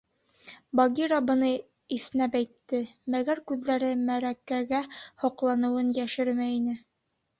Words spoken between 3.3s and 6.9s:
күҙҙәре «мәрәкә»гә һоҡланыуын йәшермәй ине.